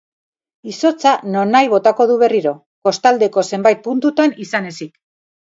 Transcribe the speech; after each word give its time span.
Izotza 0.71 1.11
nonahi 1.35 1.69
botako 1.75 2.09
du 2.13 2.17
berriro, 2.23 2.53
kostaldeko 2.89 3.47
zenbait 3.53 3.85
puntutan 3.87 4.35
izan 4.49 4.73
ezik. 4.75 4.95